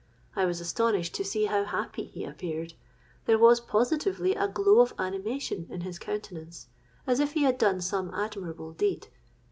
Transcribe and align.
I 0.35 0.45
was 0.45 0.59
astonished 0.59 1.13
to 1.13 1.23
see 1.23 1.45
how 1.45 1.63
happy 1.63 2.05
he 2.05 2.25
appeared: 2.25 2.73
there 3.27 3.37
was, 3.37 3.59
positively, 3.59 4.33
a 4.33 4.47
glow 4.47 4.79
of 4.79 4.95
animation 4.97 5.67
in 5.69 5.81
his 5.81 5.99
countenance, 5.99 6.69
as 7.05 7.19
if 7.19 7.33
he 7.33 7.43
had 7.43 7.59
done 7.59 7.81
some 7.81 8.11
admirable 8.11 8.71
deed. 8.71 9.09